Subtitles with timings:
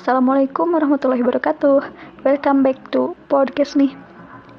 [0.00, 1.84] Assalamualaikum warahmatullahi wabarakatuh.
[2.24, 3.92] Welcome back to podcast nih.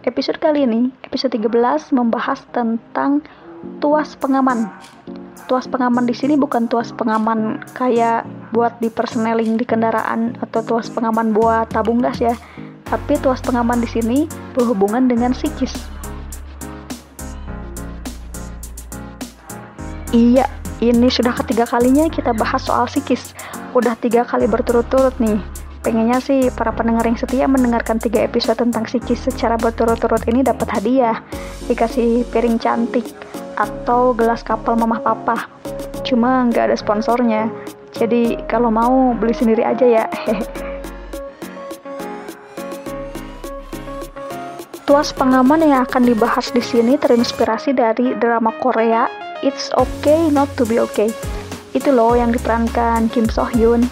[0.06, 3.26] Episode kali ini, episode 13 membahas tentang
[3.82, 4.70] tuas pengaman.
[5.50, 8.22] Tuas pengaman di sini bukan tuas pengaman kayak
[8.54, 12.38] buat di personeling di kendaraan atau tuas pengaman buat tabung gas ya.
[12.86, 15.74] Tapi tuas pengaman di sini berhubungan dengan psikis.
[20.14, 20.46] Iya,
[20.86, 23.34] ini sudah ketiga kalinya kita bahas soal psikis
[23.72, 25.40] udah tiga kali berturut-turut nih.
[25.82, 30.70] Pengennya sih para pendengar yang setia mendengarkan tiga episode tentang psikis secara berturut-turut ini dapat
[30.70, 31.26] hadiah.
[31.66, 33.10] Dikasih piring cantik
[33.58, 35.50] atau gelas kapal mamah papa.
[36.06, 37.50] Cuma nggak ada sponsornya.
[37.98, 40.06] Jadi kalau mau beli sendiri aja ya.
[44.86, 49.08] Tuas pengaman yang akan dibahas di sini terinspirasi dari drama Korea
[49.40, 51.41] It's Okay Not to Be Okay
[51.72, 53.88] itu loh yang diperankan Kim So Hyun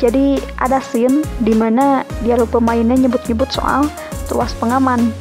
[0.00, 3.84] jadi ada scene di mana dia lupa mainnya nyebut-nyebut soal
[4.32, 5.12] tuas pengaman.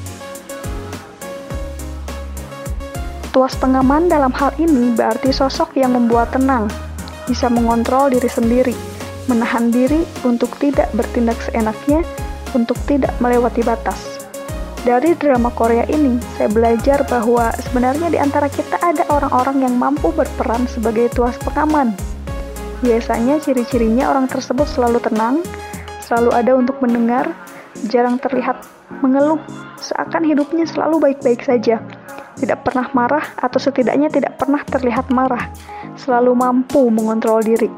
[3.35, 6.71] Tuas pengaman dalam hal ini berarti sosok yang membuat tenang
[7.27, 8.75] bisa mengontrol diri sendiri
[9.29, 12.01] menahan diri untuk tidak bertindak seenaknya
[12.57, 14.08] untuk tidak melewati batas
[14.89, 20.09] dari drama Korea ini, saya belajar bahwa sebenarnya di antara kita ada orang-orang yang mampu
[20.09, 21.93] berperan sebagai tuas pengaman.
[22.81, 25.45] Biasanya ciri-cirinya orang tersebut selalu tenang,
[26.01, 27.29] selalu ada untuk mendengar,
[27.85, 28.65] jarang terlihat
[29.05, 29.37] mengeluh,
[29.77, 31.85] seakan hidupnya selalu baik-baik saja.
[32.41, 35.53] Tidak pernah marah atau setidaknya tidak pernah terlihat marah,
[36.01, 37.69] selalu mampu mengontrol diri.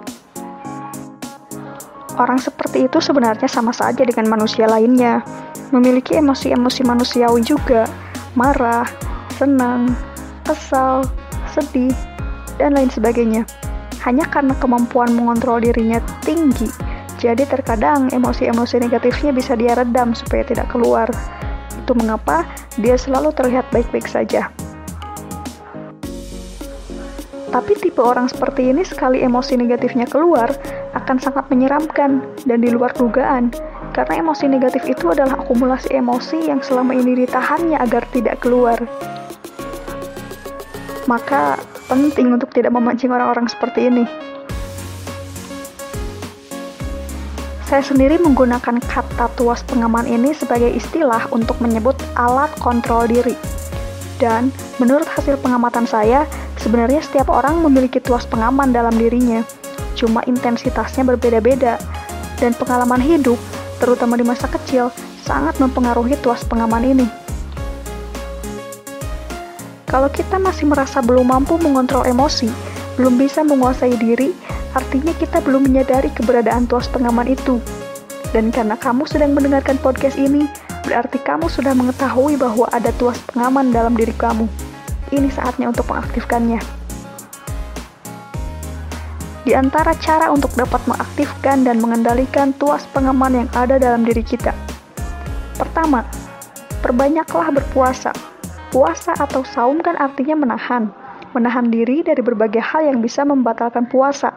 [2.20, 5.24] Orang seperti itu sebenarnya sama saja dengan manusia lainnya
[5.72, 7.88] memiliki emosi-emosi manusiawi juga,
[8.36, 8.84] marah,
[9.40, 9.96] senang,
[10.44, 11.08] kesal,
[11.48, 11.96] sedih,
[12.60, 13.48] dan lain sebagainya.
[14.04, 16.68] Hanya karena kemampuan mengontrol dirinya tinggi,
[17.22, 21.08] jadi terkadang emosi-emosi negatifnya bisa dia redam supaya tidak keluar.
[21.80, 22.44] Itu mengapa
[22.82, 24.52] dia selalu terlihat baik-baik saja.
[27.52, 30.56] Tapi tipe orang seperti ini sekali emosi negatifnya keluar
[30.92, 33.52] akan sangat menyeramkan dan di luar dugaan
[33.92, 38.80] karena emosi negatif itu adalah akumulasi emosi yang selama ini ditahannya agar tidak keluar.
[41.08, 41.60] Maka
[41.92, 44.08] penting untuk tidak memancing orang-orang seperti ini.
[47.68, 53.36] Saya sendiri menggunakan kata tuas pengaman ini sebagai istilah untuk menyebut alat kontrol diri.
[54.20, 56.28] Dan menurut hasil pengamatan saya,
[56.60, 59.42] sebenarnya setiap orang memiliki tuas pengaman dalam dirinya.
[59.98, 61.78] Cuma intensitasnya berbeda-beda.
[62.42, 63.38] Dan pengalaman hidup
[63.82, 64.94] terutama di masa kecil,
[65.26, 67.08] sangat mempengaruhi tuas pengaman ini.
[69.90, 72.48] Kalau kita masih merasa belum mampu mengontrol emosi,
[72.96, 74.32] belum bisa menguasai diri,
[74.72, 77.60] artinya kita belum menyadari keberadaan tuas pengaman itu.
[78.32, 80.48] Dan karena kamu sedang mendengarkan podcast ini,
[80.88, 84.48] berarti kamu sudah mengetahui bahwa ada tuas pengaman dalam diri kamu.
[85.12, 86.81] Ini saatnya untuk mengaktifkannya.
[89.42, 94.54] Di antara cara untuk dapat mengaktifkan dan mengendalikan tuas pengaman yang ada dalam diri kita.
[95.58, 96.06] Pertama,
[96.86, 98.14] perbanyaklah berpuasa.
[98.70, 100.94] Puasa atau saum kan artinya menahan.
[101.34, 104.30] Menahan diri dari berbagai hal yang bisa membatalkan puasa.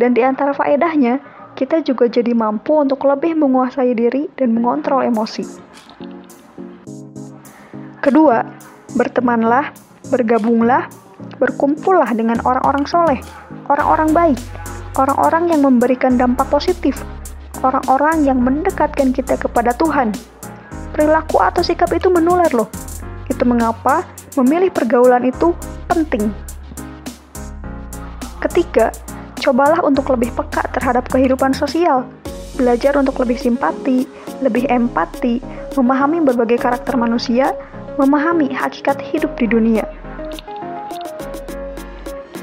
[0.00, 1.20] Dan di antara faedahnya,
[1.52, 5.44] kita juga jadi mampu untuk lebih menguasai diri dan mengontrol emosi.
[8.00, 8.46] Kedua,
[8.96, 9.76] bertemanlah,
[10.08, 10.88] bergabunglah,
[11.36, 13.20] berkumpullah dengan orang-orang soleh,
[13.68, 14.40] orang-orang baik,
[14.96, 16.96] orang-orang yang memberikan dampak positif,
[17.60, 20.12] orang-orang yang mendekatkan kita kepada Tuhan.
[20.96, 22.66] Perilaku atau sikap itu menular loh.
[23.28, 24.02] Itu mengapa
[24.40, 25.52] memilih pergaulan itu
[25.86, 26.32] penting.
[28.42, 28.90] Ketiga,
[29.38, 32.08] cobalah untuk lebih peka terhadap kehidupan sosial.
[32.58, 34.08] Belajar untuk lebih simpati,
[34.42, 35.38] lebih empati,
[35.78, 37.54] memahami berbagai karakter manusia,
[38.00, 39.86] memahami hakikat hidup di dunia.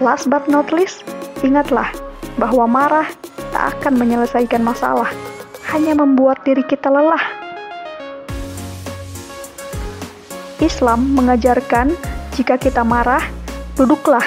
[0.03, 1.07] Last but not least,
[1.45, 1.93] ingatlah
[2.41, 3.07] bahwa marah
[3.53, 5.07] tak akan menyelesaikan masalah,
[5.69, 7.21] hanya membuat diri kita lelah.
[10.57, 11.93] Islam mengajarkan
[12.33, 13.21] jika kita marah,
[13.77, 14.25] duduklah.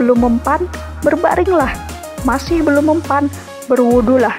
[0.00, 0.64] Belum mempan,
[1.04, 1.76] berbaringlah.
[2.24, 3.28] Masih belum mempan,
[3.68, 4.34] berwudulah.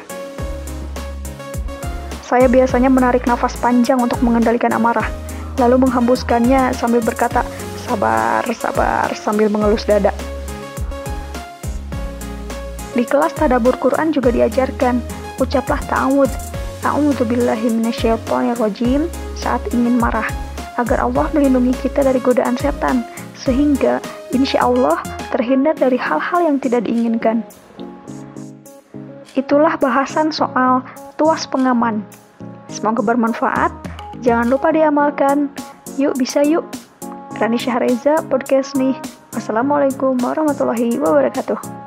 [2.26, 5.06] Saya biasanya menarik nafas panjang untuk mengendalikan amarah,
[5.60, 7.44] lalu menghembuskannya sambil berkata,
[7.84, 10.16] sabar, sabar, sambil mengelus dada.
[12.92, 15.00] Di kelas tadabur Quran juga diajarkan,
[15.40, 16.28] ucaplah ta'awud,
[16.84, 17.72] ta'awudhu billahi
[18.60, 19.08] rojim
[19.40, 20.28] saat ingin marah,
[20.76, 23.08] agar Allah melindungi kita dari godaan setan,
[23.40, 24.04] sehingga
[24.36, 25.00] insya Allah
[25.32, 27.48] terhindar dari hal-hal yang tidak diinginkan.
[29.40, 30.84] Itulah bahasan soal
[31.16, 32.04] tuas pengaman.
[32.68, 33.72] Semoga bermanfaat.
[34.20, 35.48] Jangan lupa diamalkan.
[35.96, 36.68] Yuk bisa yuk.
[37.40, 38.94] Rani Syahreza podcast nih.
[39.32, 41.81] Wassalamualaikum warahmatullahi wabarakatuh.